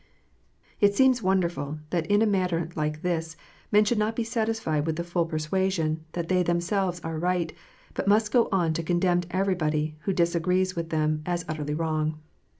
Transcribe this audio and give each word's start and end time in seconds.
It 0.79 0.95
seems 0.95 1.21
wonderful, 1.21 1.77
that 1.91 2.07
in 2.07 2.23
a 2.23 2.25
matter 2.25 2.67
like 2.75 3.03
this, 3.03 3.37
men 3.71 3.85
should 3.85 3.99
not 3.99 4.15
be 4.15 4.23
satisfied 4.23 4.87
with 4.87 4.95
the 4.95 5.03
full 5.03 5.27
persuasion 5.27 6.05
that 6.13 6.27
they 6.27 6.41
themselves 6.41 6.99
are 7.01 7.19
right, 7.19 7.53
but 7.93 8.07
must 8.07 8.35
also 8.35 8.49
go 8.49 8.49
on 8.57 8.73
to 8.73 8.81
condemn 8.81 9.21
everybody 9.29 9.97
who 9.99 10.13
disagrees 10.13 10.75
with 10.75 10.89
them 10.89 11.21
as 11.27 11.45
utterly 11.47 11.75
wrong 11.75 12.17